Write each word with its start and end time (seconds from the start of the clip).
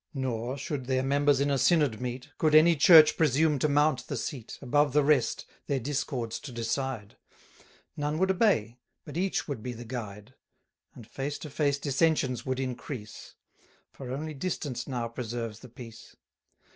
Nor, 0.15 0.57
should 0.57 0.87
their 0.87 1.03
members 1.03 1.39
in 1.39 1.51
a 1.51 1.59
Synod 1.59 2.01
meet, 2.01 2.29
Could 2.39 2.55
any 2.55 2.75
Church 2.75 3.15
presume 3.17 3.59
to 3.59 3.69
mount 3.69 4.07
the 4.07 4.17
seat, 4.17 4.57
Above 4.59 4.93
the 4.93 5.03
rest, 5.03 5.45
their 5.67 5.79
discords 5.79 6.39
to 6.39 6.51
decide; 6.51 7.17
None 7.95 8.17
would 8.17 8.31
obey, 8.31 8.79
but 9.05 9.15
each 9.15 9.47
would 9.47 9.61
be 9.61 9.73
the 9.73 9.85
guide: 9.85 10.33
And 10.95 11.05
face 11.05 11.37
to 11.37 11.51
face 11.51 11.77
dissensions 11.77 12.47
would 12.47 12.59
increase; 12.59 13.35
For 13.91 14.09
only 14.11 14.33
distance 14.33 14.87
now 14.87 15.07
preserves 15.07 15.59
the 15.59 15.69
peace. 15.69 16.15